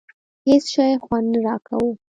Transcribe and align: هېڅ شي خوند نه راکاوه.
هېڅ 0.47 0.63
شي 0.73 0.87
خوند 1.03 1.27
نه 1.33 1.39
راکاوه. 1.47 1.91